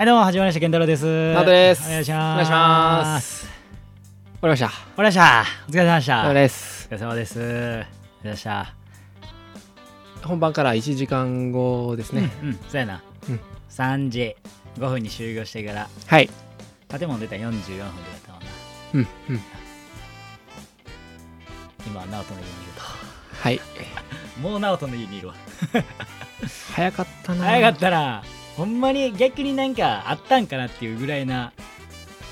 [0.00, 1.04] はいどうも始まりました健太郎です。
[1.04, 1.86] 直人です。
[1.86, 2.32] お願いします。
[2.32, 3.42] お願いします。
[3.42, 4.68] 終わりました。
[4.70, 5.44] 終わりました。
[5.68, 6.86] お疲れ様でしたお疲れ様です。
[6.86, 8.74] お疲れ様でした。
[10.26, 13.40] 本番から1時間後ですね、うんうんそうやな、うん。
[13.68, 14.36] 3時
[14.78, 15.86] 5分に終業してから。
[16.06, 16.30] はい。
[16.88, 17.92] 建物出たら44分でやっ
[18.26, 18.46] たもんな。
[18.94, 19.40] うんうん。
[21.86, 22.72] 今直人の家にいる
[23.34, 23.58] はい。
[23.58, 23.64] と
[24.40, 25.34] もう直人の家にいるわ。
[26.74, 27.44] 早かったな。
[27.44, 28.22] 早かったな
[28.60, 31.54] ほんまに逆になんかあったんかなっていうぐらいな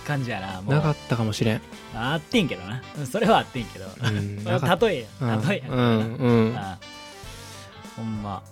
[0.06, 0.74] 感じやなもう。
[0.74, 1.62] なかったかもしれん、
[1.94, 2.82] あってんけどな。
[2.98, 5.06] うんそれはあってんけど、うん、 例え
[5.48, 6.56] 例えやうんうんうん。
[6.60, 6.78] あ
[7.96, 8.42] ほんま。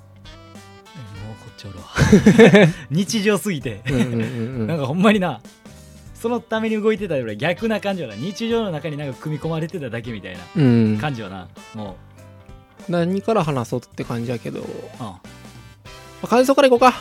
[0.95, 2.73] えもうこっちおるわ。
[2.91, 3.83] 日常すぎて。
[3.91, 4.25] うんうんう
[4.65, 5.43] んなんかほんまにな
[6.15, 8.15] そのために動いてたより逆な感じよな。
[8.15, 10.99] 日常の中になんか組み込まれてただけみたいなうん。
[10.99, 11.99] 感じよなも
[12.89, 14.61] 何から話そうって感じやけど。
[14.61, 16.95] う、うん、感想からいこうか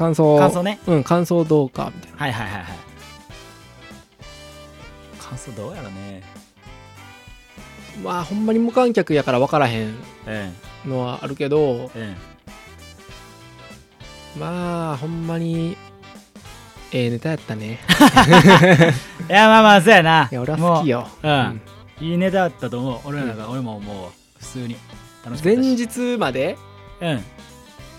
[0.00, 0.38] 感想。
[0.38, 0.78] 感想ね。
[0.86, 2.16] うん感想どうかみたいな。
[2.16, 2.78] はいはいはいはい。
[5.22, 6.22] 感想どうやろね。
[8.02, 9.88] まあほんまに無観客やから分からへん
[10.86, 12.16] うんのはあるけどうん
[14.40, 15.76] まあほんまに
[16.92, 17.78] ええネタやったね。
[19.28, 20.28] いやまあまあそうやな。
[20.32, 21.00] いや俺は好きよ。
[21.00, 21.60] もううん、
[22.00, 23.00] いいネタだったと思う。
[23.04, 24.76] 俺らが、俺ももう普通に。
[25.24, 26.14] 楽しかっ前たし。
[26.14, 26.56] 日まで
[27.00, 27.24] うん。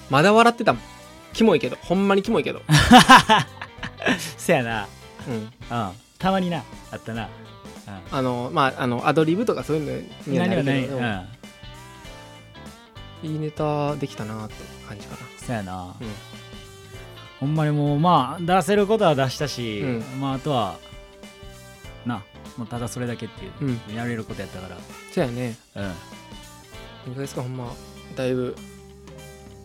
[0.10, 0.91] まだ笑ってたもん
[1.34, 2.62] キモいけどほんまにキモいけど、
[4.38, 4.88] そやな。
[5.28, 5.92] うん、うん。
[6.18, 7.30] たまになあったな。
[8.12, 10.82] あのまああのアドリブとかそういうのうんにはな何もない。
[10.82, 11.26] けどでも
[13.24, 14.56] いいネタできたなって
[14.88, 15.94] 感じかそやな、な、うん。
[17.40, 20.78] ほんまにもうまあ出せることは出したし、うまああとは
[22.06, 22.24] な
[22.58, 23.52] もうただそれだけっていう、
[23.90, 23.96] うん。
[23.96, 24.68] やれることやったか
[25.14, 25.56] そうやね。
[25.76, 25.92] らうん。
[27.14, 27.74] 2ヶ月間ほんま。
[28.16, 28.56] だいぶ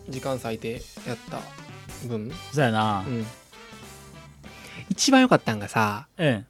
[0.09, 1.39] 時間割いてやった
[2.07, 3.03] 分、そうやな。
[3.07, 3.25] うん、
[4.89, 6.45] 一番良かったんがさうん、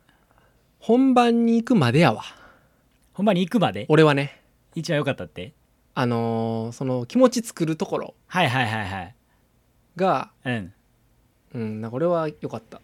[0.80, 2.24] 本番に行くまでやわ。
[3.14, 3.86] ほんまに行くまで？
[3.90, 4.42] 俺はね。
[4.76, 5.54] 一番良かったって？
[5.96, 8.14] あのーその気持ち作るところ。
[8.28, 9.16] はいはいはいはい。
[9.96, 10.74] がうん。
[11.56, 12.80] うんなんか俺は良かった。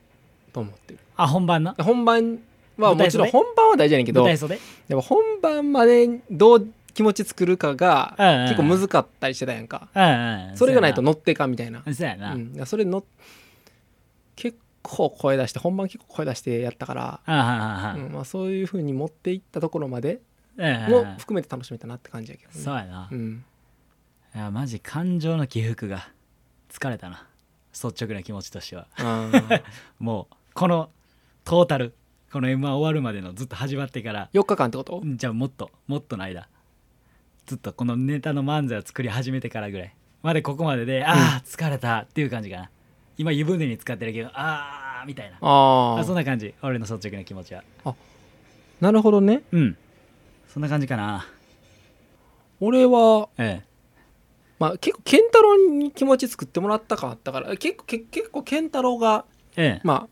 [0.51, 0.99] と思ってる。
[1.15, 2.39] あ本番の本番
[2.77, 3.31] はもちろん舞台袖？
[3.31, 4.59] 本番は大事やねんけど舞台袖？
[4.87, 9.89] でも本番までどう気持ち作るかが結構難かったりしてたやんか、
[10.55, 13.03] それがないと乗ってかみたいな、そうやな、ううんん、それの
[14.35, 20.21] 結構声出して本番結構声出してやったから、まあ、そういう風に持っていったところまで
[20.57, 22.59] も含めて楽しめたなって感じやけど、ね。
[22.59, 23.43] そうやな、いうん、
[24.35, 26.09] やマジ感情の起伏が
[26.71, 27.27] 疲れたな。
[27.73, 28.85] 率直な気持ちとしては。
[29.97, 30.91] もうこの
[31.43, 31.95] トータル
[32.31, 34.29] この m 1終わるまでのずっと始まってから。
[34.33, 35.01] 4日間ってこと？
[35.03, 36.47] じゃあもっともっとの間
[37.45, 39.95] ずっとこのネタの漫才を作り始めてからぐらい。
[40.21, 42.69] までここまでで、ああ疲れたっていう感じかな。
[43.17, 45.37] 今湯船に使ってるけどああみたいな。
[45.41, 46.53] あああそんな感じ。
[46.61, 47.63] 俺の率直な気持ちは。
[48.79, 49.43] なるほどね。
[49.51, 49.77] うん。
[50.47, 51.27] そんな感じかな。
[52.59, 53.65] 俺は、ええ。
[54.59, 59.25] まあ、結構健太郎に気持ち作ってもらった感あったから結構け結構健太郎が
[59.57, 59.81] ええ。
[59.83, 60.07] ま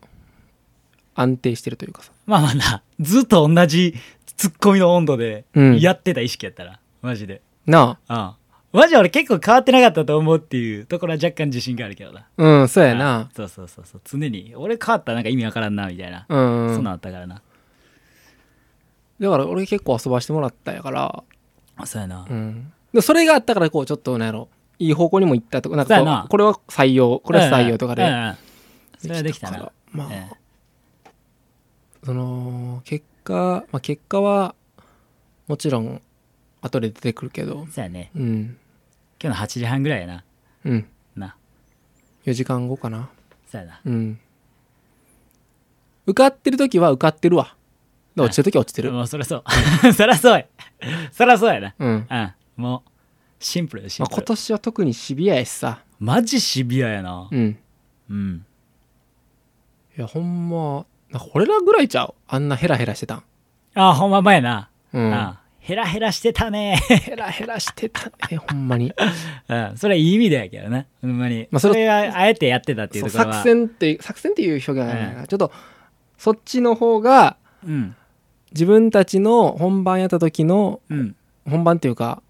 [1.14, 2.12] あ安定してるというかさ。
[2.26, 2.82] まあまあな。
[3.00, 3.94] ずっと同じ
[4.36, 5.78] ツッコミの温度でうん。
[5.78, 7.42] やってた意識やったら、マジで。
[7.66, 8.36] なあ。
[8.36, 8.42] うん
[8.72, 12.26] マジ俺結構変わってなかったと思うっていうところは若干自信があるけどな。
[12.38, 13.28] うんそうやな。
[13.36, 14.00] そうそうそうそう。
[14.02, 16.74] 常に俺変わったらなんか意味わからんなみたいな、うん。
[16.74, 17.42] そんなんあったからな。
[19.20, 21.22] だから俺結構遊ばしてもらったやから。
[21.76, 22.72] あそうやな、うん。
[22.94, 24.48] でそれがあったからこうちょっとなんやろ。
[24.78, 28.04] いい方向にも行ったとかなんかこれは採用これは採用とかで。
[28.04, 28.36] うんうんうん。
[28.96, 29.70] それはできたな。
[29.90, 30.30] まあ、え。
[32.04, 34.54] その結果、まあ、結果は
[35.46, 36.00] もちろん
[36.62, 37.66] 後で出てくるけど。
[37.68, 38.10] えそうやね。
[38.14, 38.56] うん。
[39.22, 40.24] 今日の8時半ぐらいやな。
[40.64, 40.86] うん。
[41.16, 41.36] な。
[42.24, 43.10] 4時間後かな。
[43.50, 43.80] そうやな。
[43.84, 44.18] うん。
[46.06, 47.54] 受かってる時は受かってるわ。
[48.16, 49.44] で落ちてる時は落ちてる、もうそりゃそう。
[49.94, 50.46] そりゃそうや。
[51.12, 51.74] そりゃそうやな。
[51.78, 52.32] うん、うん。
[52.56, 52.90] もう
[53.38, 55.82] シンプルよシンまあ、プル、今年は特にシビアやしさ。
[55.98, 57.28] マジシビアやな。
[57.30, 57.58] うん。
[58.10, 58.46] うん。
[59.96, 62.14] いやほんまなんか俺らぐらいちゃう？
[62.26, 63.22] あんなヘラヘラしてたん。
[63.74, 65.12] あほんま前やな、うん。
[65.14, 66.76] あヘラヘラしてたね。
[66.88, 68.92] ヘラヘラしてたねほんまに。
[69.48, 73.34] うんそれはいい意味でやけどなほんまに、まあそれはあえてやってたっていうところは。
[73.34, 75.52] 作戦っていう作戦っていう表現はないな、うちょっと
[76.18, 77.94] そっちの方がうん。
[78.52, 81.16] 自分たちの本番やった時のうん。
[81.48, 82.22] 本番っていうか、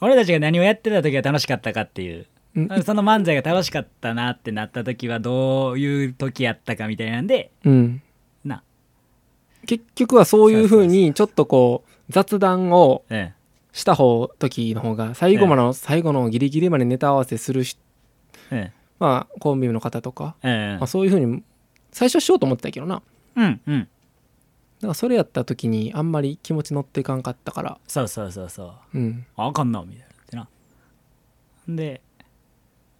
[0.00, 2.26] 俺たちが何をやってた時が楽しかったかっていう。
[2.54, 2.82] うん。
[2.82, 7.50] その漫才が楽しかったなってなった時はどういう時やったかみたいなんで。
[7.64, 8.02] うん、
[8.44, 8.62] な。
[9.66, 13.32] 結局はそういう風にちょっとこう雑談をえ
[13.72, 17.78] した方時の方が最後までの、最後のギリギリまでネタ合わせするし
[18.50, 18.78] ええ。
[18.98, 21.42] まあコンビの方とか、まあ、そういう風に
[21.92, 22.96] 最初しようと思ってたけどな。
[22.96, 23.04] だか
[23.36, 23.60] うん。
[23.66, 23.88] うん
[24.80, 27.78] らそれやった時にあんまり気持ち乗っていかんかったから。
[27.88, 28.98] そうそうそうそう。
[28.98, 29.26] うん。
[29.36, 30.48] ああかんなみたいなってな。
[31.68, 32.00] で、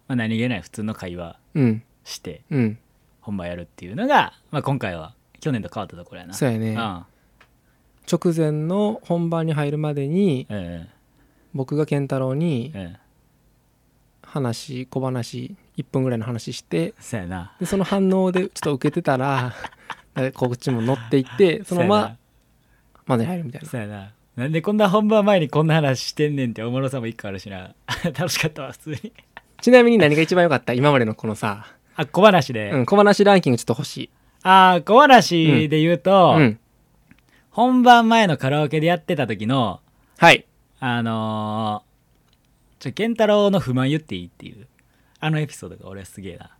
[0.07, 1.83] まあ、何気ない普通の会話うん。
[2.03, 2.77] してうん。
[3.21, 6.33] 本番やるっていうのが、まあ、今回は去年と変わったところやな。
[6.33, 6.71] そうやね。
[6.71, 7.03] うん
[8.11, 10.87] 直前の本番に入るまでにうん
[11.53, 12.95] 僕が健太郎にうん
[14.21, 16.93] 話小話1分ぐらいの話して
[17.59, 19.55] でその反応でちょっと受けてたら
[20.35, 22.17] こっちも乗っていってそのまま
[23.09, 23.67] まで入るみたいな。
[23.67, 24.11] そうやな。
[24.35, 27.73] なんでこんな本番前にこんな話してんねんっておもろさも一個あるしな。
[28.15, 29.11] 楽しかったわ普通に。
[29.61, 31.65] ちなみに何が一番良かった今までのこのさ、
[31.95, 34.09] あ小話で、うん、小話ランキングちょっと欲しい。
[34.43, 36.59] ああ小話で言うと、うん
[37.59, 39.81] 本番前のカラオケでやってた時の
[40.17, 40.45] はい。
[40.79, 44.65] あのー、ちょ健太郎の不満言っていいっていう
[45.19, 46.51] あのエピソードが俺はすげえな。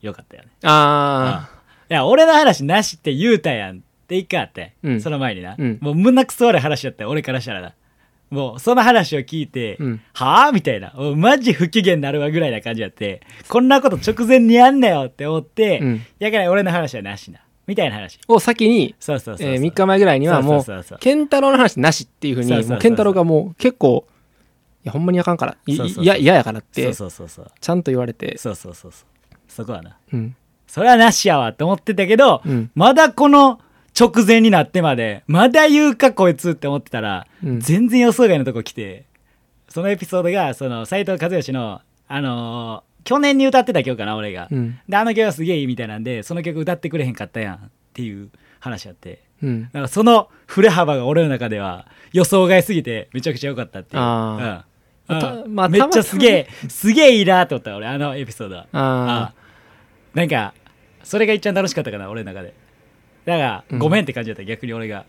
[0.00, 0.48] よかったよね。
[0.62, 1.50] あ
[1.90, 5.00] いや俺の話なしって言うたやんって一回あって、うん。
[5.02, 5.78] その前にな、うん。
[5.78, 7.74] もう胸くそ悪い話やったよ俺からしたらな。
[8.30, 10.00] もうその話を聞いて、うん。
[10.14, 10.94] はあみたいな。
[11.16, 13.20] マジ不機嫌になるわぐらいな感じやって
[13.50, 16.02] こんなこと直前にやんなよって思って、うん。
[16.18, 17.40] やから俺の話はなしな
[17.70, 18.18] みたいな話。
[18.18, 20.64] ーを先に、そうそうそうそう、えー3日前ぐらいにはもう
[20.98, 22.50] 健太郎の話なしっていうふうに
[22.80, 24.06] 健太郎がもう結構
[24.82, 25.56] いやほんまにあかんから。
[25.66, 26.04] いそうそうそう。
[26.04, 28.36] いや嫌やからってちゃんと言われて。
[28.38, 29.06] そうそうそうそう。
[29.46, 29.96] そこはな。
[30.12, 30.36] うん。
[30.66, 32.70] それはなしやわって思ってたけど、うん。
[32.74, 33.60] まだこの
[33.98, 37.60] 直前になってまでまだ言うかこいつって思ってたら、うん。
[37.60, 39.04] 全然予想外のとこ来て
[39.68, 44.78] そのエピソードがその斎藤和義のあのー去年に歌ってた曲かな俺が、うん。
[44.88, 47.60] であの曲がすげえいいみたいなんでその曲歌ってくれへんかったやんっ
[47.92, 49.22] ていう話やって。
[49.42, 49.70] うん。
[49.72, 54.02] なんかその振れ幅が俺の中では予想外すぎてめちゃくちゃ良かったっていう。
[54.02, 54.64] あ
[55.08, 55.70] うん。
[55.70, 58.66] めっちゃすげえすげえいいなと思った俺あのエピソードは。
[58.72, 59.32] あ
[60.14, 60.54] なんか
[61.02, 62.54] それが一番楽しかったかな俺の中で。
[63.24, 63.78] だから、うん。
[63.78, 65.04] ごめんって感じだった逆に俺が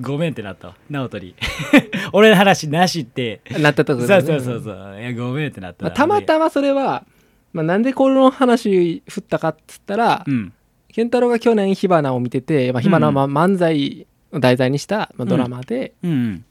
[0.00, 0.74] ごめんってなったわ。
[0.90, 1.34] 直人に。
[2.12, 3.40] 俺の話なしって。
[3.54, 5.00] あなったとこそうそうそうそう。
[5.00, 7.04] いやごめんってなったまあたまたまそれは、
[7.52, 10.52] まあ、なんでこの話振ったかっつったら、うん。
[10.92, 16.44] 健太郎が去年火花を見てて、まあ、火花はまあ漫才を題材にしたまあドラマで、うんうん。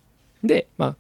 [0.44, 0.96] で、まあ、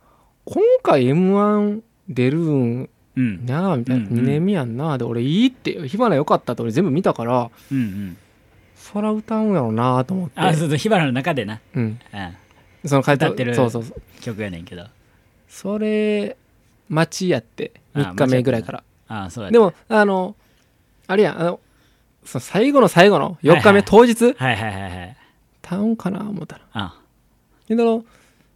[0.46, 3.46] 今回 m 1出るんうん。
[3.46, 4.24] なあみたいな、うんうん。
[4.24, 7.50] 2年目やんなで俺いいって火花良かったって俺全部見たから。
[7.72, 8.18] うんうん
[8.94, 10.40] そら歌うんやろうなと思って。
[10.40, 12.00] あそうそう火花の中でな、うん、うん、
[12.88, 13.84] その回答歌ってるそうそう。
[13.84, 14.86] そう曲やねんけど。
[15.50, 16.38] それ
[16.90, 17.72] 待ちやって。
[17.94, 18.84] あ3日目ぐらいから。
[19.07, 20.36] あそうやでもあの
[21.07, 21.60] あれやんあの
[22.24, 23.84] その最後の最後の4日目、はいはい。
[23.86, 24.24] 当日？
[24.25, 25.18] はいはいはいはい。
[25.62, 26.62] タウンかな思ったら。
[26.74, 27.00] あ
[27.68, 28.06] けど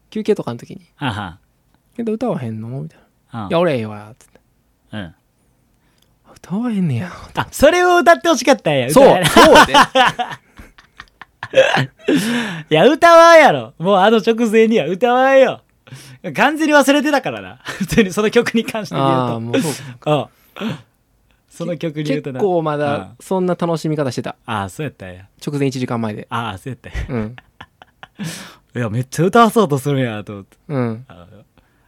[0.10, 0.81] 休憩とかの時に。
[0.98, 1.40] あは
[1.98, 3.00] 「けど歌わへんの?」みたい
[3.33, 3.45] な。
[3.45, 4.40] あ「いや俺ええわ」っつって。
[4.94, 5.16] うん
[6.38, 8.89] 「歌わへんねや」あそれを歌ってほしかったんや。
[8.92, 9.74] そう歌そうやで。
[12.69, 13.74] いや歌わんやろ。
[13.78, 15.62] もうあの直前には歌わんよ。
[16.36, 17.60] 完全に忘れてたからな。
[17.63, 20.30] 普通にその曲に関して言うああともうそうか。
[20.56, 20.83] あ
[21.50, 24.35] その曲に言うと結な構まだそんな楽しみ方してた。
[24.45, 25.26] ああそうやったんや。
[25.45, 26.28] 直前1時間前で。
[26.30, 27.21] ああそうやったんや。
[27.21, 27.35] うん。
[28.76, 30.57] いやめっちゃ歌わそうとするんやと思って。
[30.68, 31.06] うん。
[31.07, 31.28] あ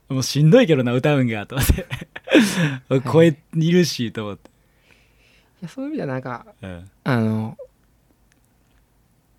[0.09, 1.85] もうしんどいけどな歌うんがと思って
[3.05, 4.49] 声いるしと思って、
[5.61, 6.91] いやそういう意味ではなんかうん。
[7.03, 7.57] あの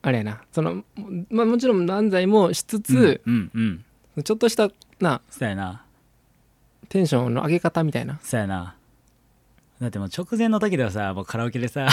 [0.03, 0.43] あれやな。
[0.51, 0.83] その、
[1.29, 3.85] まあ、もちろん漫才もしつつ、うんうん
[4.17, 4.23] うん。
[4.25, 5.85] ちょっとしたなそうやな。
[6.89, 8.19] テンションの上げ方みたいな。
[8.23, 8.75] そうやな
[9.81, 11.89] だってもう直前の時ではさもうカラオケでさ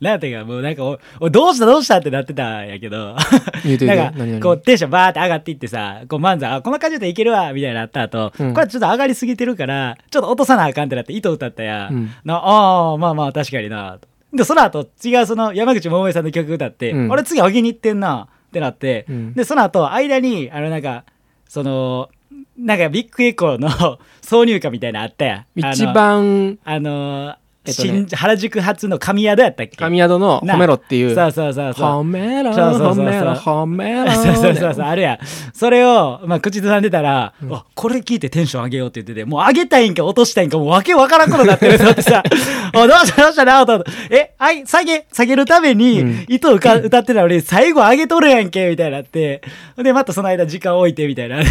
[0.00, 3.14] なんていうかもうなんかおおどうしたどうしたってなってたんやけど。
[3.14, 8.54] なんかこうテンションバーって上がっていってさこう漫才あこの感じでいけるわみたいになった後、うん。
[8.54, 12.10] これちょっと上がりすぎてるからちょっと落とさなあかんってなって糸歌ったや、うん。
[12.24, 13.98] なああまあまあ確かにな。
[14.00, 17.10] とでその後違うその山口百恵さんの曲歌って、うん。
[17.10, 19.34] 俺次上げに行ってんなってなって、うん。
[19.34, 21.04] でその後間にあのなんか
[21.48, 22.08] その
[22.56, 23.68] なんかビッグエコーの
[24.22, 25.46] 挿入歌みたいなのあったやん。
[25.72, 29.76] 一番あのーえっとね新原宿発の神宿やったっけ？
[29.76, 31.14] 神宿の褒めろっていう。
[31.14, 31.88] そうそうそうそう。
[32.00, 34.12] 褒めろ褒めろ褒めろ。
[34.12, 34.86] そうそうそうそう。
[34.86, 35.14] あるや。
[35.14, 35.18] ん
[35.54, 42.22] それを、まあ、口ずさんでたら、あこれ聞いてテンション上げようって言っててもう上げたいんか落としたいんかもうわけわからんことになってると思ってさ。
[42.76, 45.78] おどうしたどうしたなとえあい下げ下げるためうん。
[45.78, 49.40] に糸をか歌ってたのに最後上げとるやんけみたいになって。
[49.78, 51.38] でまたその間時間置いてみたいな。
[51.38, 51.44] ね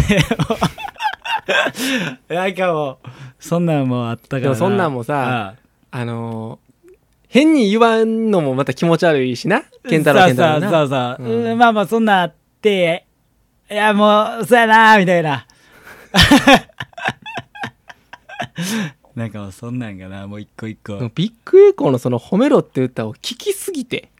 [2.28, 5.54] なんかもうそんなんもあったからそんなんもあさ
[5.96, 6.64] あのー
[7.28, 9.64] 変に言わんのもまた気持ち悪いしな。
[9.88, 10.68] 健太郎健太郎な。
[10.68, 11.44] そうそうそうそう、うん。
[11.50, 13.06] うんまあまあそんなんあって
[13.68, 15.44] いやもうそうやなみたいな。
[19.16, 24.10] なんかもうそんなんがなもう一個一個、ビッグエコーのその褒めろって歌を聞きすぎて。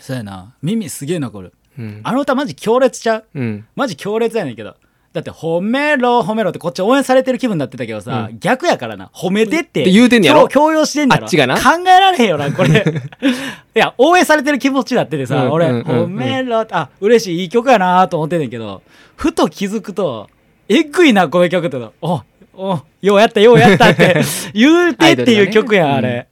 [0.00, 0.54] そうやな。
[0.62, 1.52] 耳すげえ残る。
[1.78, 2.00] うん。
[2.04, 3.24] あの歌マジ強烈ちゃう。
[3.34, 3.66] うん。
[3.74, 4.76] マジ強烈やねんけど
[5.12, 9.10] だって褒めろ褒めろってこっち応援されてる気分になってたけどさ、う逆やからな。
[9.14, 10.48] 褒めてって言うてんねやろ。
[10.48, 11.56] 強強要してんだろあっちがな。
[11.56, 12.70] 考えられへんよなこれ。
[13.74, 16.04] いや応援されてる気持ちになっててさ、俺、うんうんうんうん。
[16.04, 16.62] 褒めろ。
[16.62, 18.82] ってあ嬉しいいい曲やなと思ってんねんけど
[19.16, 20.30] ふと気づくと
[20.68, 21.92] えぐいなこの曲っての。
[22.00, 22.22] お
[22.54, 24.22] おようやったようやったって
[24.54, 26.28] 言うてっていう曲やん、アイドルがねあれ、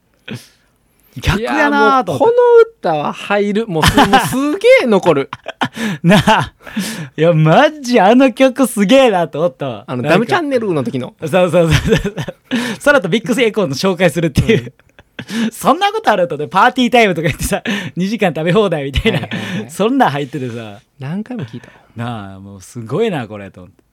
[1.17, 2.33] 逆やなとこの
[2.71, 3.67] 歌は入る。
[3.67, 5.31] もうすすげえ残る。
[6.02, 6.55] なあ。
[7.17, 9.85] いやマジあの曲すげえなと思ったわ。
[9.87, 11.14] あのダムチャンネルの時の。
[11.21, 12.14] そうそうそうそう。
[12.79, 14.73] その後ビッグセイコーの紹介するっていう。
[15.52, 17.62] そんなことあるとね、パーティータイムとか言ってさ、
[17.97, 19.71] 2時間食べ放題みたいな、はいはいはい。
[19.71, 21.69] そんなん入っててさ、何回も聞いた。
[21.69, 23.90] わなあ、もうすごいな、これ、と思って。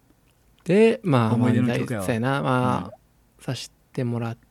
[0.67, 2.05] でまあ思い出の曲やわ。
[2.05, 4.46] そうやなまあ、さしてもらって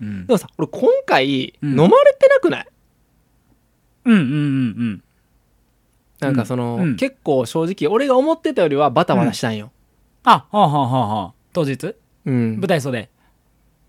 [0.00, 0.26] うん。
[0.26, 1.70] でもさ俺今回うん。
[1.70, 2.66] 飲まれてなくない、
[4.04, 4.32] うんうんうんう
[4.94, 5.02] ん。
[6.20, 6.96] なんかその、うん。
[6.96, 9.70] 結構正直俺が思ってたよりはバタバタしたんよ、
[10.24, 11.32] あ、はあはあはあはあ。
[11.52, 11.94] 当日？
[12.26, 12.56] うん。
[12.58, 13.08] 舞台袖？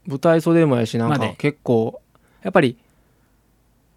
[0.08, 2.02] 舞台袖もやしなんか結構
[2.44, 2.78] やっぱり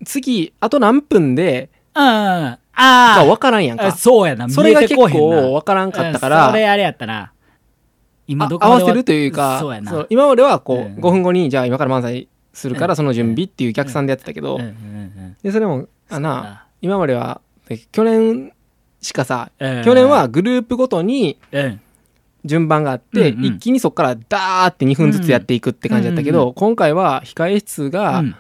[0.05, 2.43] 次あと何分でうんうんうん。
[2.43, 3.93] があ分からんやんあ、か。
[3.93, 4.49] そうやな。
[4.49, 7.33] それが結構分からんかったかうんらそれあれやったな。
[8.27, 9.93] 今あどこ合わせるというかそうやな。
[9.93, 10.95] の今まではこう、うん。
[10.97, 12.91] 5分後にじゃあ今から漫才するかうん。
[12.91, 14.61] らその準備っていう逆算でやってたけど、うん。
[14.61, 14.69] うん。
[14.69, 15.37] うん。
[15.43, 17.41] でそれもあな今までは
[17.93, 18.53] 去年
[19.01, 19.85] しかさうん。
[19.85, 21.81] 去年はグループごとにうん。
[22.47, 23.45] 順番があって、うんうん。
[23.47, 28.37] 一気にそこからダーって2分ずつやっていくって感じだったけど、うんうん今回は控え室が、うん。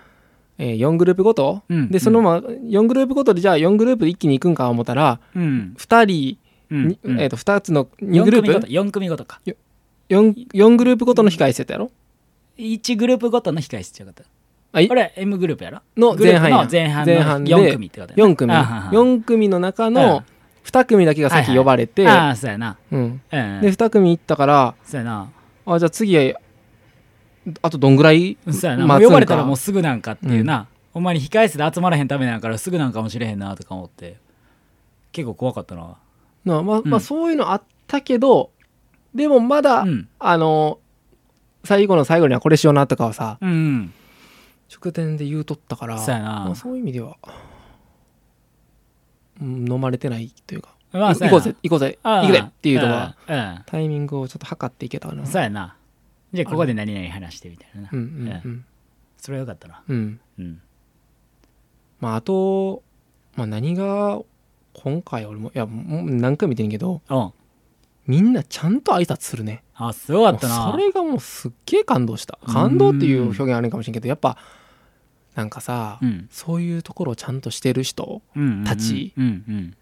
[0.58, 1.90] えー4グループごと、うん。
[1.90, 5.74] でそのまま4グループごとでじゃあ4グループで一気に行くんか思ったらうん。
[5.78, 6.38] 2人
[6.70, 7.20] に、うん。
[7.20, 9.40] えー、と2つの2グループ？4組ごとか
[10.08, 11.90] 4, 4グループごとの控え室やったやろ
[12.58, 14.24] ？1グループごとの控室よかった
[14.72, 14.88] あい。
[14.88, 15.80] これ M グループやろ？
[15.96, 17.54] の前半の前半の前半で。
[17.54, 18.32] 4組ってことやな。
[18.32, 18.52] 4組。
[18.52, 18.92] あはは。
[18.92, 19.94] 4組の中うん。
[19.94, 20.24] の
[20.64, 22.78] 2組だけが先呼ばれて、ああそうやな。
[22.90, 23.20] うん、うん
[23.60, 25.30] で2組行ったからそうやな。
[25.66, 26.34] あじゃあ次
[27.60, 28.98] あとどんぐらいそうやな。
[28.98, 34.16] 呼ばれたらもうすぐなんかっていうな、ほんまに控室で集まらへんためなんからすぐなんかもしれへんなとか思って。
[35.12, 35.96] 結構怖かったな。
[36.44, 36.88] なまあ、うん。
[36.88, 38.50] まあそういうのあったけど
[39.14, 40.08] でもまだ、うん。
[40.18, 40.78] あの
[41.64, 43.92] 最後の最後にはこれしようなとかはさうん
[44.70, 47.16] 直前で言うとったからそうまあ、そういう意味では、
[49.40, 53.16] うん飲まれてないというか、まあい行こうぜ行こうぜ行くぜっていうとこは
[53.66, 55.26] タイミングをちょっと測っていけたかな。
[55.26, 55.76] そうやな。
[56.32, 58.64] じゃあここで何々話してみたいなな、うんうんうん。
[59.18, 59.82] それはよかったな。
[59.88, 60.20] うん。
[60.38, 60.60] うん。
[62.00, 62.82] まああと、
[63.36, 64.20] まあ、何が
[64.74, 67.32] 今回俺もいや何回も見てんけどうん
[68.06, 69.62] みんなちゃんと挨拶するね。
[69.74, 70.70] あすごかったな。
[70.70, 72.38] それがもうすっげえ感動した。
[72.46, 74.36] 感動っていう表現あるんかもしれんけどやっぱ
[75.34, 76.28] なんかさ、うん。
[76.30, 78.64] そういうところをちゃんとしてる人うんうんうん。
[78.64, 79.12] 立ち。
[79.16, 79.76] うんうん。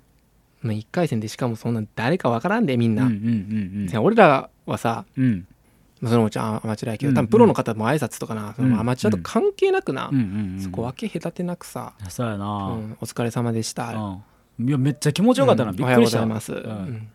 [0.63, 5.47] まあ1回戦でしかもそんな誰かわからんでみんな、うんうんうんで俺らはさうん。
[6.05, 7.15] そのうちアマチュアやけどうん。
[7.17, 10.61] 多分プロの方も挨拶とかな、そのうんアマチュアと関係なくな、うんうんうん。
[10.61, 13.93] そこ分け隔てなくさ、そうやうな、んお疲れ様でした、
[14.59, 15.83] うん、いやめっちゃ気持ちよかったな、うん。
[15.83, 16.19] おはようびっくりした。
[16.19, 17.09] ございます、ううんん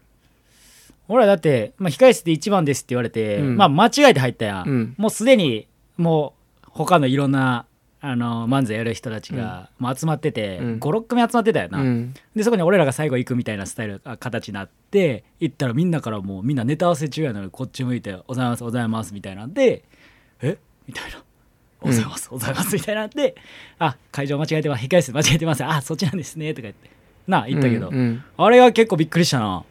[1.07, 3.57] 俺らだって、まあ、控室で1番ですって言われて、うん。
[3.57, 4.95] まあ間違えて入ったやん、うん。
[4.97, 6.33] もうすでにも
[6.65, 7.65] う他のいろんな
[7.99, 10.79] あの漫才やる人たちが、もう集まってて、うん。
[10.79, 12.13] 56組集まってたよな、うん。
[12.35, 19.83] でそこに俺らが最後行くみたいなスタイルあ形になって行ったらみんなからもうみんなネタ合わせ中やのにこっち向いて「おざいますございます」みたいなんで
[20.41, 20.57] 「え？
[20.87, 21.23] みたいな
[21.81, 23.35] 「おざいます、ございます」みたいなんで
[23.79, 26.89] 「あ会場間違えてます控室間違えてますあそっちなんですね」とか言って
[27.27, 28.23] なあ言ったけど、うんうん。
[28.37, 29.63] あれは結構びっくりしたな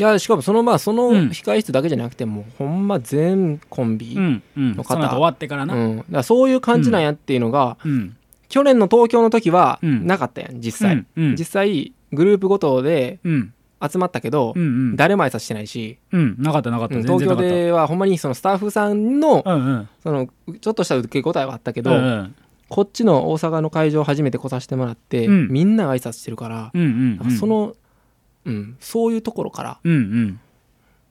[0.00, 1.28] いやしかもそのまあそのうん。
[1.28, 4.76] 控室だけじゃなくてもうほんま全コンビ、うんうん。
[4.76, 4.94] の方。
[4.94, 5.74] その後終わってからな。
[5.74, 6.04] うん。
[6.10, 8.16] だそういう感じなんやっていうのが、うん。
[8.48, 10.06] 去年の東京の時はうん。
[10.06, 11.36] なかったやん実際、うんうん。
[11.36, 13.52] 実際グループごとでうん。
[13.82, 14.96] 集まったけど、うんうん。
[14.96, 16.36] 誰も挨拶してないし、うん。
[16.38, 16.94] なかったなかった。
[16.96, 19.88] 東京ではほんまにそのスタッフさんのうんうん。
[20.02, 20.28] その
[20.60, 22.34] ちょっとした受け答えはあったけど、うんうん。
[22.68, 25.48] こっちの大阪の会場初めて来させてもらって、うん。
[25.48, 27.30] みんな挨拶してるから、うんうんなん。
[27.30, 27.74] かその、
[28.44, 30.40] うん、そういうところから、うんうん。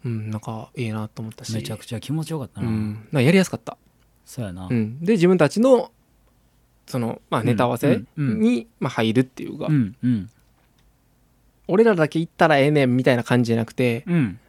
[0.05, 1.53] うん、なんかいいなと思ったし。
[1.53, 3.77] めちゃくちゃ気持ちよかったな、うん、なやりやすかった、
[4.25, 5.91] そうやな、うん、で自分たちの
[6.88, 10.29] その、まあ、ネタ合わせに、まあ、入るっていうか、うんうん。
[11.67, 14.39] 俺らだけ行ったらええねんみたいな感じじゃなくてうん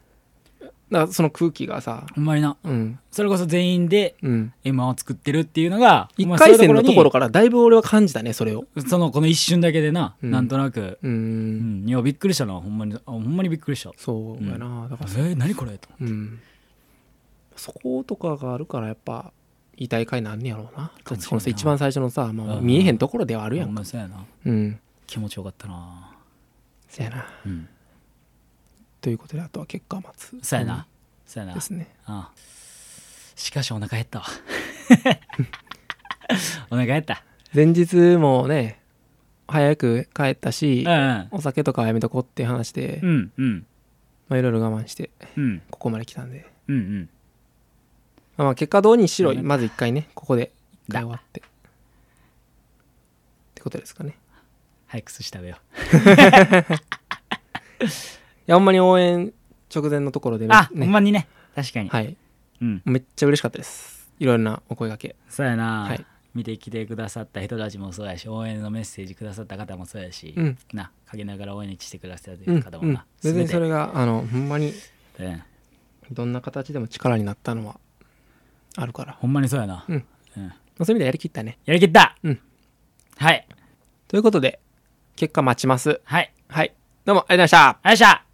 [0.90, 2.56] だからその空気がさ、ほんまにな。
[2.64, 2.99] うん。
[3.12, 8.64] それこそ全員でうん、M1 を作ってるっていうのが1回戦のところかからだいぶ俺は感じたねそれを。
[8.88, 10.30] そのこの一瞬だけでな、うん。
[10.30, 11.85] なんとなく、ううん。
[11.85, 12.94] ん、いやびっくりしたなほんまに。
[12.94, 13.92] あほんまにびっくりした。
[13.97, 16.40] そうやな、だえからー、何これとうん。
[17.56, 19.32] そことかがあるからやっぱ
[19.76, 20.90] いい大会なんねやろうな。
[21.04, 21.26] かもしれんな。
[21.28, 22.64] このさ一番最初のさ、まあ、うん。
[22.66, 23.68] 見えへんところではあるやんか。
[23.68, 24.25] ほんまそうやな。
[24.44, 24.80] うん。
[25.06, 26.16] 気持ちよかったな。
[26.88, 27.26] せやな。
[27.47, 27.68] うん
[29.00, 30.38] ということであとは結果を待つ。
[30.42, 30.87] そうやな。
[31.26, 31.54] そうやな。
[31.54, 31.88] ですね。
[32.07, 32.38] ああ
[33.37, 34.26] しかしお腹減ったわ。
[36.71, 37.25] お腹減った。
[37.54, 38.80] 前日もね
[39.49, 43.66] 早く帰ったしうんお酒とかはやめとこうっていう話でうんうん。
[44.28, 45.62] まあいろいろ我慢してうん。
[45.71, 46.50] ここまで来たんで。
[46.69, 47.09] うんうん。
[48.37, 49.42] まあまあ結果どうにしろうん。
[49.42, 50.52] まず一回ねここで
[50.88, 51.40] 一回だ終わって。
[51.40, 51.42] っ
[53.54, 54.16] てことですかね。
[54.87, 55.57] 早く寿司食べよ
[57.80, 57.87] い
[58.47, 59.32] やほんまに応援
[59.75, 61.28] 直前のところでうあ、ねほんまにね。
[61.54, 62.16] 確かに、はい。
[62.61, 62.82] うん。
[62.85, 64.09] めっちゃ嬉しかったです。
[64.18, 65.16] いろんなお声掛け。
[65.28, 66.04] そうやな、はい。
[66.35, 70.59] 見てきてくださった人たちもそうやし応援のメッセージくださった方もそうやし、うん。
[70.73, 72.61] な陰ながら応援してくださってうんうん。
[72.61, 74.73] る方もな、別にそれ、れがあのほんまに
[75.18, 75.42] うん。
[76.12, 77.78] どんな形でも力になったのは
[78.76, 80.04] あるから、ほんまにそうやな、うん。
[80.37, 80.44] うん。
[80.44, 81.59] まあ、そういう意味でやりきったね。
[81.66, 82.40] やりきった、うん。
[83.16, 83.47] はい。
[84.09, 84.61] ということで
[85.16, 86.00] 結果待ちます。
[86.04, 86.32] はい。
[86.49, 86.75] はい。
[87.04, 87.90] どうもありがとうございました。
[87.90, 88.29] よっしゃ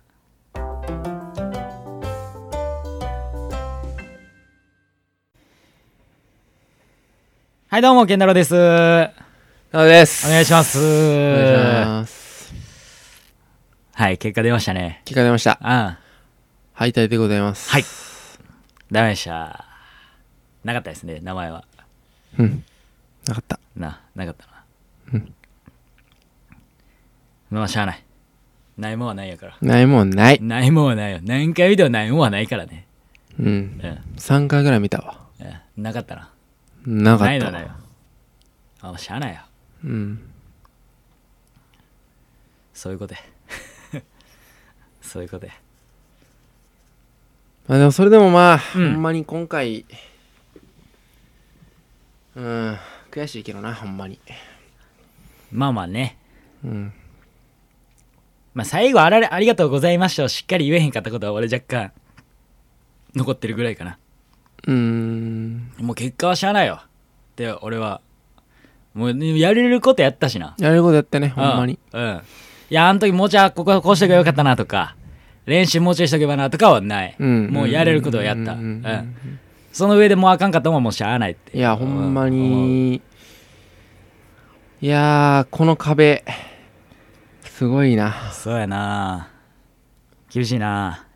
[7.76, 8.54] はいどうも健太郎です。
[8.54, 9.12] おな
[9.74, 10.26] のです。
[10.30, 10.78] 願いします。
[10.78, 12.54] お願いします。
[13.92, 15.02] はい結果出ましたね。
[15.04, 15.58] 結果出ました。
[15.60, 15.98] あ
[16.72, 17.70] 敗退でございます。
[17.70, 17.84] はい。
[18.90, 19.66] ダメでした。
[20.64, 21.66] なかったですね名前は。
[22.38, 22.64] うん。
[23.28, 23.60] なかった。
[23.76, 24.52] ななかったな。
[25.12, 25.34] うん。
[27.50, 28.02] まあしゃあない。
[28.78, 29.56] ないもんはないやから。
[29.60, 30.38] ないもんない。
[30.40, 31.18] ないもんはないよ。
[31.22, 32.86] 何回見てもないもんはないからね。
[33.38, 33.46] うん。
[33.46, 35.26] うん、3回ぐらい見たわ。
[35.76, 36.30] うん、なかったな
[36.86, 37.24] なかった。
[37.26, 37.70] ないのないよ。
[38.80, 39.40] あしゃあないよ
[39.84, 40.30] うん。
[42.72, 43.20] そういうことや。
[45.02, 45.52] そういうことや。
[47.66, 48.92] まあでもそれでもまあ、うん。
[48.92, 49.84] ほんまに今回
[52.36, 52.78] うん
[53.10, 54.20] 悔しいけどなほんまに。
[55.50, 56.18] まあまあね。
[56.64, 56.92] うん。
[58.54, 61.92] まあ最後あられありがとうございましたをしっかり言えへんかったことは俺若干
[63.14, 63.98] 残ってるぐらいかな
[64.66, 65.72] うーん。
[65.78, 66.80] もう結果はしゃあないよ。
[67.36, 68.00] で俺は
[68.94, 70.54] もうやれることやったしな。
[70.58, 71.78] やれることやったねほんまに。
[71.92, 72.02] うん。
[72.02, 72.20] うん
[72.68, 74.96] いや、あの時もうちょいこここうしとけばよかったなとか、
[75.44, 77.14] 練習もうちょいしとけばなとかはない。
[77.16, 77.48] うん。
[77.52, 78.54] もうやれることをやった。
[78.54, 78.80] ううん。
[78.80, 79.14] ん。
[79.72, 81.56] その上でもうあかんかったもんもうしゃあないって。
[81.56, 82.32] いやほんまうん。
[82.32, 83.02] に
[84.80, 86.24] いやーこの壁
[87.44, 88.32] すごいな。
[88.32, 89.30] そうやな。
[90.28, 91.06] 厳しいな。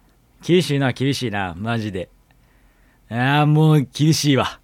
[0.46, 1.54] 厳しいな厳しいな。
[1.58, 2.08] マジで
[3.10, 4.60] いやもう厳しいわ。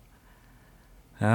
[1.21, 1.31] うん、い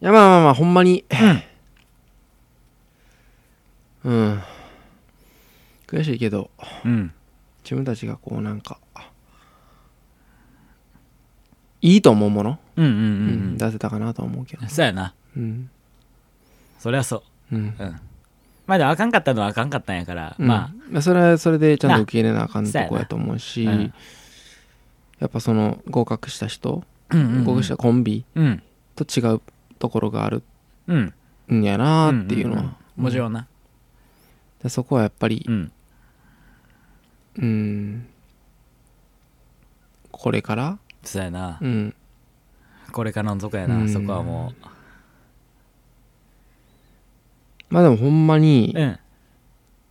[0.00, 1.04] やまあまあまあほんまに。
[4.04, 4.42] うん。
[5.86, 6.50] 悔しいけど。
[6.84, 7.12] うん。
[7.64, 8.78] 自分たちがこうなんか
[11.80, 13.54] いいと思うもの、うんうんううん。
[13.54, 14.62] ん出せたかなとは思うけど。
[14.62, 15.14] うんそうやな。
[15.36, 15.70] うん。
[16.78, 17.56] そりゃそう。
[17.56, 17.74] うん。
[17.78, 18.00] うん
[18.66, 20.46] まあでもあかんかったのはあかんかったんやから、うん。
[20.46, 23.94] ままあそれはそれでちゃんと受け入れなあかんとこやと思うしうん。
[25.18, 27.44] やっぱその合格した人あうんうんうん。
[27.44, 28.62] 合格したコンビうん。
[28.96, 29.40] と違う
[29.78, 30.42] ところがある
[30.88, 31.14] うん。
[31.52, 32.76] んやなっていうのは、んんん。
[32.96, 33.46] もちろんな。
[34.62, 35.72] でそこはやっぱりうん。
[37.38, 38.06] うん。
[40.10, 40.78] これから？
[41.04, 41.58] そうやな。
[41.60, 41.94] うん。
[42.90, 43.88] これからのとこやな、うん。
[43.88, 44.52] そこはも
[47.68, 48.98] まあでもほんまにううん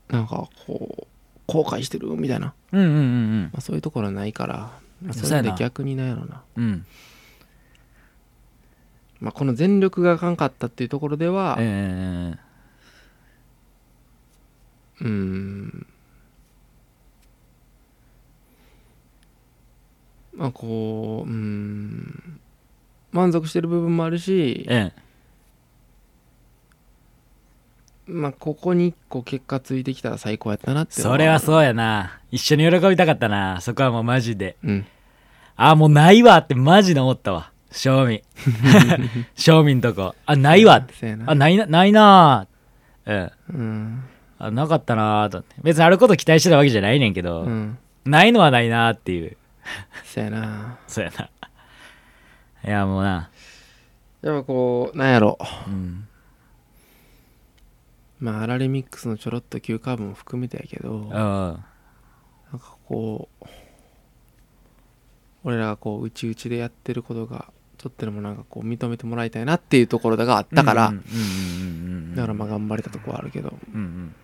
[0.08, 1.08] なんかこう
[1.48, 6.64] 後悔してるみたいな、うんうんうんまあ、そういうところはないから、まあ、それで逆になんやろな、うん。
[6.64, 6.86] うん
[9.22, 12.40] まあ、この全力があかんかったっていうところではええ
[15.02, 15.88] うん。
[20.34, 22.40] まあこううん。
[23.12, 25.05] 満足してる部分もあるし、ええ
[28.08, 32.20] まあここに1個結果ついてきたら最高やったなってそれはそうやな。
[32.32, 33.60] 一緒に喜びたかったな。
[33.62, 34.58] そこはもうマジで。
[34.64, 34.86] うん。
[35.56, 37.52] あもうないわってマジで思ったわ。
[37.72, 38.24] 正味。
[39.36, 40.16] 正味んとこ。
[40.26, 40.78] あないわ。
[40.78, 42.48] ってあないなないな
[43.06, 43.32] うん。
[43.50, 44.04] うん。
[44.38, 45.56] あなかったなーと思って。
[45.64, 47.78] 別にあること期待してたわけじゃないねんけど、うん。
[48.06, 49.36] ないのはないなーっていう。
[50.04, 50.78] そうやな。
[50.88, 51.30] そうやな。
[52.66, 53.30] いやもうな。
[54.22, 55.38] やっぱこうなんやろ。
[55.68, 56.08] うん
[58.20, 63.46] まあアラレミックスのちょろっと急カーブも含めてやけどうんなんかこう
[65.44, 70.92] 俺らがこう内々でやってることがちょっとでもなんかこう認めてもらいたいなっていうところがあったから、
[72.16, 73.54] だからまあ頑張れたとこはあるけど。
[73.74, 74.16] うんうん。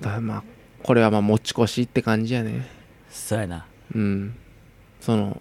[0.00, 0.44] だからまあ
[0.82, 2.66] これはまあ持ち越しって感じやね。
[3.08, 3.66] そうやな。
[3.94, 4.36] うん。
[5.00, 5.40] その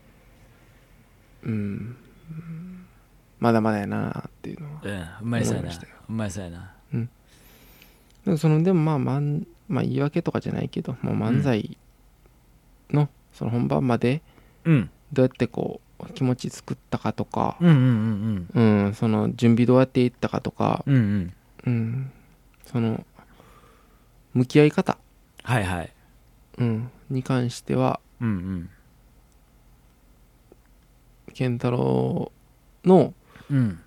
[1.44, 1.96] うん。
[3.40, 5.00] まだまだやなっていうのはうん。
[5.00, 5.72] うまいそうやな
[6.12, 6.70] 思いましたようまいそ
[7.00, 7.08] うやな
[8.26, 11.78] でもそのでもまあまんまあ言い訳とかじゃないけど、まあ、漫才
[12.92, 14.22] のその本番まで
[14.66, 14.90] うん。
[15.14, 21.34] どうやってこう気持ち作ったかとか、うんうんうんうん、その準備どうやっていったかとか、うんうん
[21.66, 21.74] うん。
[21.74, 22.12] うん、
[22.66, 23.06] その
[24.34, 24.98] 向き合い方、
[25.44, 25.92] はいはい。
[26.60, 28.70] うん、に関してはうんうん。
[31.34, 32.32] 健太郎
[32.86, 33.14] の
[33.50, 33.80] うん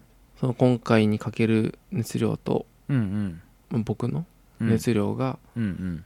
[0.45, 4.27] その今回にかける熱量とうんまあ僕の
[4.61, 4.69] うん。
[4.69, 6.05] 熱量がうん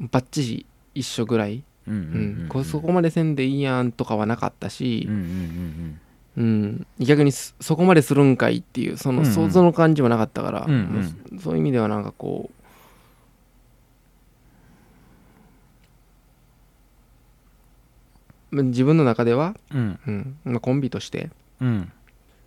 [0.00, 0.08] うん。
[0.10, 0.66] バッチリ
[0.96, 1.62] 一緒ぐらい、
[2.64, 6.00] そこまでせんでいいやんとかはなかったしうんう、ん
[6.36, 9.32] うん、逆にそそこまでするんかいっていうそのうんうん。
[9.32, 11.40] 想像の感じもなかったから、うんうん。
[11.40, 12.50] そういう意味ではなんかこ
[18.50, 20.00] うま自分の中では、うん。
[20.04, 20.36] うん。
[20.44, 21.92] まあ、コンビとしてうん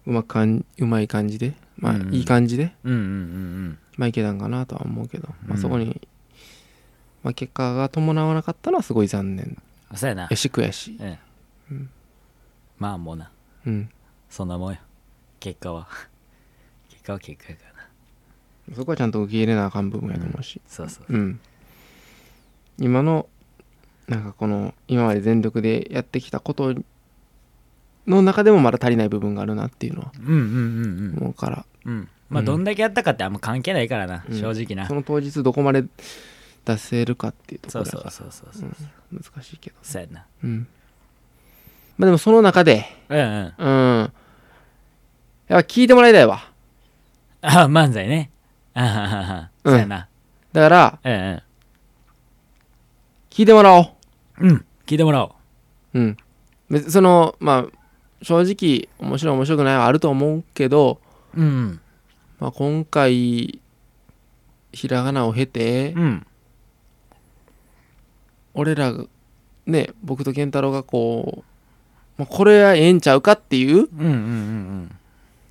[0.05, 2.13] うまくかんうまい感じで、まあうんうん。
[2.13, 6.01] いい感じで、うんうんうんまあ、いけたんかなとは思うけど、まあ、うんそこに、
[7.23, 9.45] まあ、結果が伴わなかったのはすごい残念。
[9.45, 9.57] うん
[9.95, 10.27] そうやな。
[10.29, 10.93] やし悔し。
[10.93, 11.17] い、うん
[11.71, 11.89] うん。
[12.77, 13.31] まあもうな。
[13.65, 13.89] うん、
[14.29, 14.81] そんなもんや。
[15.39, 15.87] 結果は。
[16.89, 18.75] 結果は結果やからな。
[18.75, 21.05] そこはちゃんと受け入れなあかん部分やと思うし、そうそう。
[21.07, 21.39] うん、
[22.79, 23.29] 今の
[24.07, 26.73] なんかこの今まで全力でやってきたこと
[28.07, 30.37] の中でもまだ足りない部分があるなっていうのはうんうんう
[31.13, 31.93] ん思うから、うん。
[31.93, 32.45] うんまあうん。
[32.45, 34.39] どんだけやったかってあんま関係ないからなうん。
[34.39, 34.87] 正直な。
[34.87, 35.83] その当日どこまで
[36.65, 38.69] 出せるかっていうとこそうそうそうそうそう。
[39.13, 39.21] うん。
[39.21, 40.25] 難しいけどそうやな。
[40.43, 40.67] うん。
[41.97, 43.53] まあでもその中でうんうん。
[43.57, 43.69] う
[44.03, 44.13] ん。
[45.47, 46.51] やっぱ聞いてもらいたいわ。
[47.41, 48.31] あ漫才ね。
[48.73, 49.49] あははは。
[49.63, 49.73] うん。
[49.73, 50.07] そうやな。
[50.51, 51.41] だからうんうん。
[53.29, 53.87] 聞いてもらおう。
[54.39, 54.65] うん。
[54.85, 55.35] 聞いてもらお
[55.93, 55.99] う。
[55.99, 56.17] うん。
[56.89, 57.84] そのまあ
[58.21, 60.99] 正直面白い面白くないはあると思うけど、
[61.35, 61.79] うん。
[62.39, 63.59] まあ、今回
[64.71, 66.25] ひらがなを経て、うん。
[68.53, 69.05] 俺らが
[69.65, 71.43] ね僕と健太郎がこう、
[72.17, 74.95] まあ、これはええんちゃうかっていううんうんうん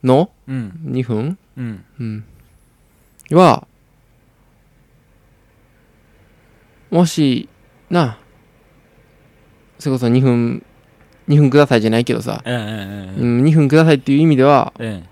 [0.02, 0.30] の？
[0.48, 0.80] うん。
[0.84, 1.84] 2分、うん。
[2.00, 2.24] うん、
[3.32, 3.66] は
[6.90, 7.48] もし
[7.90, 8.18] な
[9.78, 10.64] それこそ2分
[11.28, 15.08] 2分くださいじゃないけどさ、うんうんうんうん、2分くださいっていう意味ではうん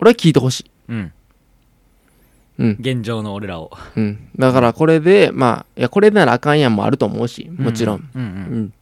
[0.00, 1.12] 俺は聞いてほしい、うん。
[2.58, 3.70] うん現状の俺らを。
[3.96, 8.60] うん、だからこれでまあいやこれならあかんやんもあると思うしもちろん、うんううん。
[8.64, 8.72] ん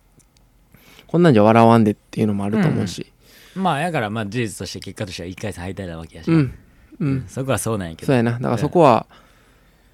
[1.07, 3.13] こんなんじゃ笑わんでっていうのもあると思うし。
[3.55, 6.31] まあやからまあ事実として結果としては1回戦敗退なわけやし。
[6.31, 6.55] うん。
[6.99, 8.07] うん、そこはそうなんやけど。
[8.07, 8.33] そうやな。
[8.33, 9.07] だからそこは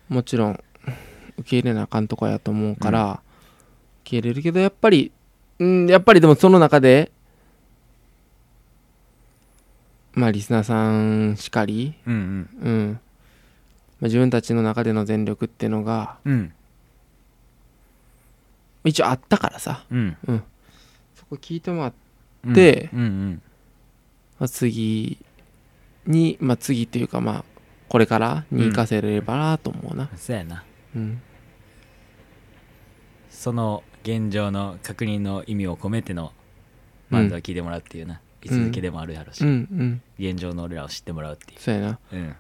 [0.09, 0.61] もちろん
[1.39, 3.21] 受け入れなあかんとこやと思うから、
[4.05, 5.13] 受け入れるけどやっぱり
[5.63, 7.13] うんやっぱりでもその中で
[10.13, 12.99] まあリスナーさんしかりうんうん、ま
[14.03, 16.33] あ、自分たちの中での全力っていうのがうん。
[16.33, 16.53] うん
[18.85, 19.85] 一応あったからさ。
[19.91, 20.17] うん。
[21.15, 21.93] そこ聞いてもらっ
[22.45, 22.53] うん。
[22.53, 23.43] でうんうん。
[24.39, 25.19] まあ、次
[26.07, 27.45] に、まあ、次っていうかまあ
[27.89, 30.65] これからに生かせれればなと思うな、そうやな。
[30.97, 31.23] うん。
[33.31, 36.33] その現状の確認の意味を込めての
[37.11, 40.03] 漫才を聞いてもらうっていうな位置づけでもあるやろし、うんうん。
[40.19, 41.99] 現状の俺らを知ってもらうっていそうやな。
[42.13, 42.35] う、うん、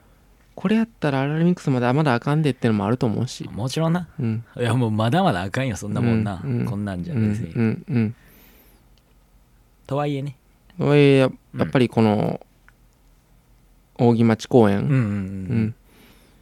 [0.55, 3.49] これやったらアラレミックスまでまだあかんでってのもあると思うし。
[3.53, 4.09] もちろんな。
[4.19, 4.45] うん。
[4.59, 8.15] いやもうまだまだあかんよそんなもんな、うんうんこんなんじゃうん別に、うんうん
[9.87, 10.37] とはいえね。
[10.79, 12.41] それややっぱりこの
[13.99, 14.95] 扇町公園、うんうん。
[14.95, 15.75] うん。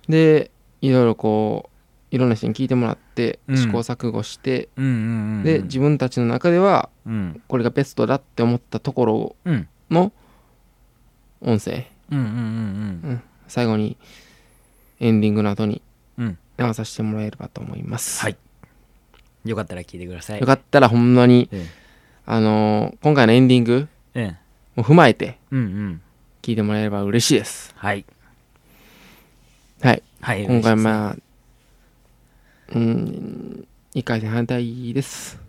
[0.08, 1.69] でいろいろこう
[2.10, 3.56] いろんな人に聞いてもらってうん。
[3.56, 7.42] 試行錯誤して、うんで自分たちの中ではうん。
[7.48, 9.68] これがベストだって思ったところうん。
[9.90, 10.12] の
[11.40, 11.86] 音声。
[13.48, 13.96] 最後に
[14.98, 15.82] エンディングの後に
[16.18, 16.38] うん。
[16.58, 18.36] 流させてもらえればと思います、はい。
[19.46, 20.40] よかったら聞いてください。
[20.40, 21.66] よかったらほんまにうん
[22.26, 24.36] あのー今回のエンディングうん
[24.76, 27.72] も踏まえて聞いてもらえれば嬉しいです。
[27.76, 28.04] はい。
[29.80, 30.02] はい。
[30.20, 30.44] はい。
[30.44, 31.16] 今回まあ
[32.74, 33.66] うん。
[33.94, 35.40] 1回戦反対です、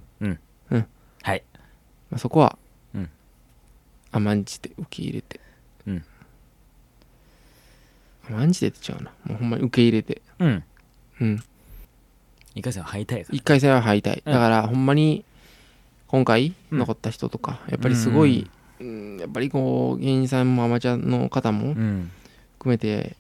[1.23, 1.43] はい。
[2.10, 2.57] まあ、そこは、
[2.95, 3.10] うん。
[4.12, 5.39] 甘んじて受け入れて。
[5.88, 6.03] うん。
[8.29, 9.12] 甘んじてって違うな。
[9.25, 10.21] もうほんまに受け入れて。
[10.39, 10.63] うん。
[11.21, 11.43] うん。
[12.55, 13.38] 一回戦は敗退やから。
[13.38, 14.23] 1回戦は敗退。
[14.25, 14.34] うん。
[14.34, 15.23] だからほんまに
[16.07, 16.79] 今回うん。
[16.79, 22.12] 残った人とか、やっぱりすごい、うんやっぱりこう芸人さんもアマチュアの方もうん。
[22.57, 23.15] 含めて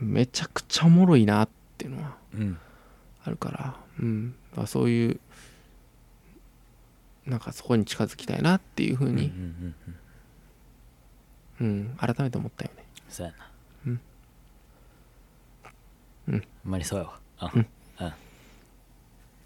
[0.00, 2.58] めちゃくちゃおもろいなっていうのはうん
[3.28, 5.20] あるから,、うん、だからそういう
[7.26, 9.32] なんかそこに近づきたいなっていうふううんうんに
[11.60, 11.96] うん。
[11.98, 12.84] 改めて思ったよね。
[13.08, 13.50] そうやな。
[13.86, 14.00] うん。
[16.28, 16.40] うん。
[16.64, 17.18] ほんまにそうやわ。
[17.38, 17.52] あ。
[17.54, 17.66] うん。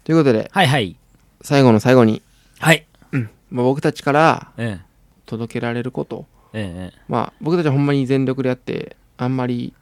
[0.03, 0.49] ということで。
[0.53, 0.95] はいはい。
[1.41, 2.21] 最後の最後に、
[2.59, 2.85] はい。
[3.11, 3.29] うん。
[3.49, 4.81] まあ、僕たちからうん。
[5.25, 6.25] 届けられること。
[6.53, 6.93] うんうん。
[7.07, 9.73] まあ僕たちはほんまに全力でやってあんまり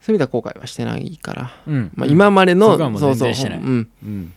[0.00, 1.90] そういう意味では後悔はしてないから、うん。
[1.94, 3.58] まあ、今までの、う全然してない。
[3.58, 3.90] うん。
[4.02, 4.32] うん。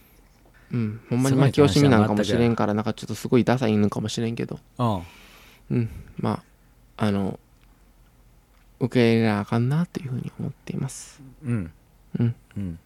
[0.71, 1.01] うん。
[1.09, 4.59] ほんまにそこに負け惜しみなんかも関しれんからなんかちょっとすごいダサいのかもしれんけど。
[4.77, 5.01] うん
[5.71, 5.89] うん。
[6.17, 6.43] ま
[6.97, 7.39] ああの
[8.79, 11.21] 受け入れなあかんなっていうふうに思っています。
[11.43, 11.71] うん。
[12.19, 12.35] うん。
[12.57, 12.79] うん。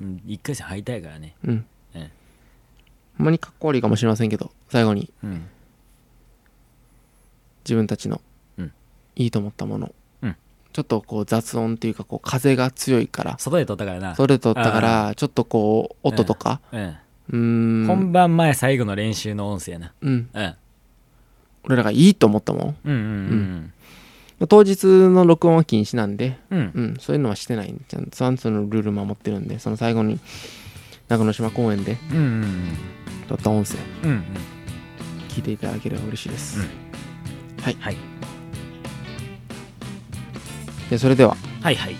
[0.00, 0.22] うん。
[0.26, 1.36] 一回戦敗退からね。
[1.44, 1.50] うん、
[1.94, 2.10] うん
[3.18, 5.12] ほんまにかっこ悪いかもしれませんけど最後に。
[5.22, 5.46] うん。
[7.64, 8.20] 自分たちの
[8.58, 8.72] うん。
[9.14, 9.92] いいと思ったもの、うん
[10.78, 13.36] ちょっとこう雑音っていうかこう風が強いから。
[13.40, 14.14] 外で撮ったからな。
[14.14, 16.60] それ撮ったからちょっとこう音とか。
[16.70, 16.80] うん。
[16.82, 17.36] うー
[17.82, 17.86] ん。
[17.88, 19.92] 本番前最後の練習の音声やな。
[20.00, 20.30] うん。
[20.32, 20.54] うん。
[21.64, 23.72] 俺らがいいと思ったもうんうんん
[24.48, 26.58] 当日の録音は禁止なんで、うん。
[26.58, 26.70] うん。
[26.74, 29.58] うん、そういうのはしてないちゃんとサンツのルール守ってるんで。
[29.58, 30.20] その最後に
[31.08, 31.96] 中之島公園で
[33.26, 33.78] 撮った音声。
[34.04, 34.24] うんうん。
[35.30, 37.64] 聞いていただければ嬉しいです、うん。
[37.64, 37.76] はい。
[37.80, 37.96] はい
[40.90, 41.36] でそれでは。
[41.62, 41.96] はいはい。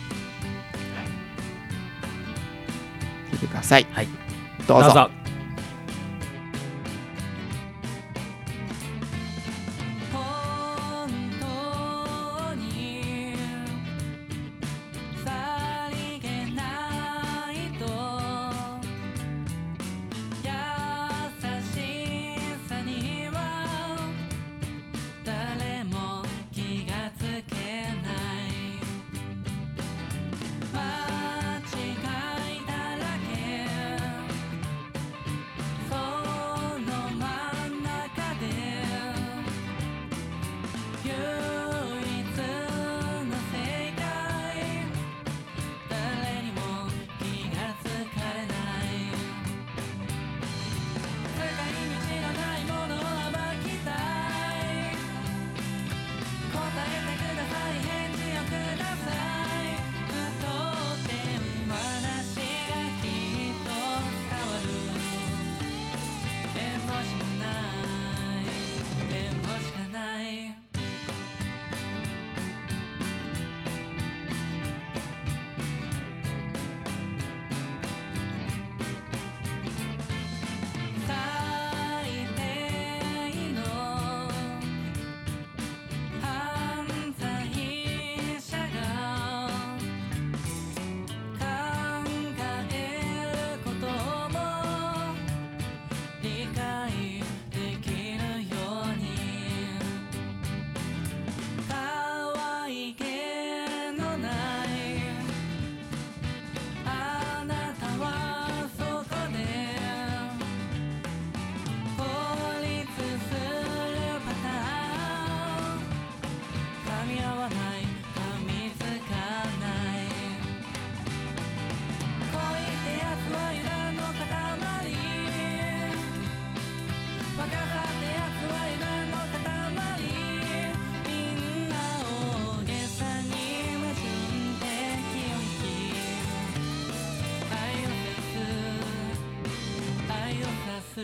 [3.33, 3.87] 聞いてください。
[3.93, 4.09] はい。
[4.67, 5.11] どうぞ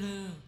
[0.02, 0.43] を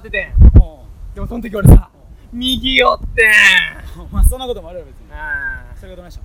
[0.00, 0.32] ってててん。
[0.32, 1.14] うん。
[1.14, 1.90] でもその時俺さ、
[2.32, 3.30] 右寄ってん。
[4.10, 5.12] まあそんなこともあるよ別に。
[5.12, 5.64] あ。
[5.76, 6.24] それがどないしたー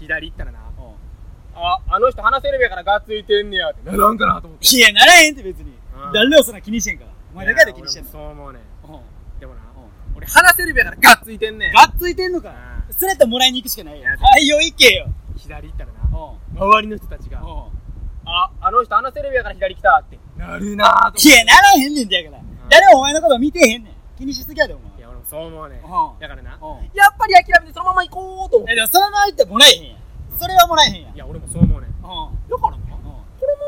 [0.00, 0.58] 左行ったらな。
[0.58, 0.96] の
[1.54, 3.90] あ、あの人話せるべやからがっついてんねやって。
[3.90, 4.76] ならんかなと思って。
[4.76, 5.72] いやならへんって別に。
[5.94, 6.12] うん。
[6.12, 7.10] 誰もそんな気にしてんから。
[7.32, 8.10] お前だけで気にしてんの。
[8.10, 8.60] そう思うね
[9.40, 9.64] でもな、う
[10.16, 11.72] 俺話せるべやからがっついてんねん。
[11.72, 12.54] がっついてんのか。
[12.88, 15.06] うそれやったらもらいに行くしかないやはいよ行けよ。
[15.36, 16.58] 左行ったらな、うん。
[16.58, 17.46] 周りの人たちが、うん。
[18.26, 20.18] あ、あの人話せるべやから左来たって。
[20.36, 21.28] なるなーと。
[21.28, 23.94] いやならへんねんてやから誰もお前のこと見てへんねん。
[24.18, 24.98] 気にしすぎやでお前。
[24.98, 25.78] いや、俺もそう思うねん。
[25.80, 25.86] うん。
[26.20, 26.90] だからな、うん。
[26.94, 28.72] やっぱり諦めてそのまま行こうと思って。
[28.72, 29.98] えでもそのまま行ってもらえへんやん。
[30.38, 31.14] それはもらえへんやん。
[31.14, 31.90] いや、俺もそう思うねん。
[31.90, 32.60] だうん。
[32.60, 33.18] からな、このま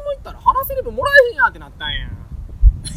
[0.06, 2.08] ま行ったら話せればもらえへんやんってなったんや。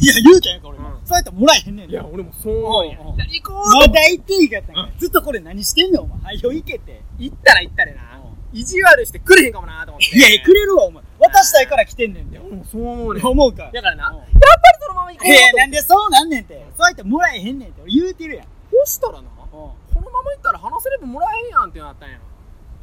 [0.00, 0.88] いや言うたやんか俺も。
[0.88, 1.06] うん。
[1.06, 1.90] そうやったらもらえへんねん。
[1.90, 2.88] いや、俺もそう思うん。
[2.88, 2.98] や。
[3.00, 3.16] うん。
[3.16, 3.74] 行こう。
[3.76, 6.18] まだ行っていいかったんかずっとこれ何してんねんお前。
[6.20, 7.02] はいよ行けって。
[7.18, 10.16] 行ったら行ったでな、う意地悪してくれへんかもなと思って。
[10.16, 13.26] いやいやくれるわお前渡したいから来てんねんていや、俺もそう思うねん。
[13.26, 14.16] 思うかだからな、うん。
[14.18, 14.38] やっぱり
[14.80, 16.66] そのまま行こういやとなんでそうなんねんて。
[16.76, 17.82] そうやってもらえへんねんって。
[17.82, 18.46] 俺言うてるやん。
[18.86, 22.18] そしたらな、このまま行ったら話せればもらえへんやんってなったんや。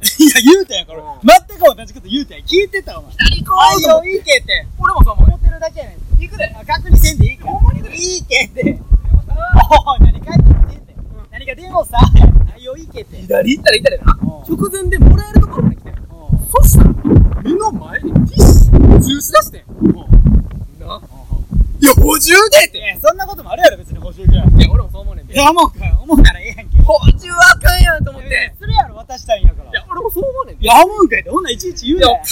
[0.00, 1.20] いや言うたやんか俺うん。
[1.20, 2.40] 全く同じこと言うたや。
[2.40, 4.10] ん聞いてたお前左行こはいようと思って。
[4.10, 4.66] 行けって。
[4.78, 6.20] 俺もそう思ってるだけやねん。
[6.20, 6.56] 行くで。
[6.66, 7.52] 確認せんでいいから。
[7.52, 8.80] ほんまにいいけって
[9.84, 10.96] おい何帰ってきてんねん。
[11.30, 11.98] 何かでもさ。
[11.98, 13.16] はいよ行けって。
[13.16, 14.56] 左行ったら行ったでな、うん。
[14.56, 15.68] 直前でもらえるところ
[16.50, 16.90] そしたら、
[17.42, 19.64] 目の前にティッシュ、補充しだしてん。
[20.80, 21.00] な。
[21.80, 22.78] いや、補充でって。
[22.78, 25.34] いやそんなこともあるやろ別に補修ぐらいいや、俺もそう思うねんで。
[25.34, 28.52] いや思うか思うならええやんけ補充あかんやんと思って。
[29.10, 30.64] 渡したいんやから俺もそう思うねんで。
[30.64, 32.30] いや思うかいってほんないちいち言ういや、な考え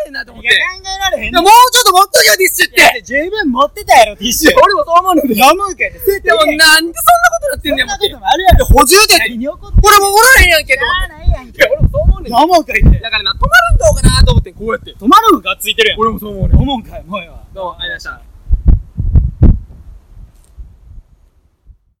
[0.00, 0.48] られんなと思って。
[0.48, 3.02] いやい考えられへんや、もうちょっと持っとけよ、ティッシュっいやて。
[3.02, 8.08] 十分持ってたやろティッシュ俺もそう思うねんや思うかいってでも、なんでそんなことなってんねん、そんなこ。
[8.08, 11.58] ともあるやろ補充で何に怒って俺ももらえへんやんけ、と思やないやんって。
[11.58, 12.30] いや、俺もそう思うねんで。
[12.30, 14.94] いや思うかいってだからな、止まるんどうかなと思って、こうやって。
[14.94, 16.60] 止まるのがついてるやん俺もそう思うねん。
[16.60, 18.35] 思うんかいもうよどうも、ありがとうございました。